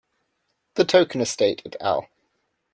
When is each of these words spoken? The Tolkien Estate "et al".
The 0.73 0.83
Tolkien 0.83 1.21
Estate 1.21 1.61
"et 1.63 1.75
al". 1.79 2.09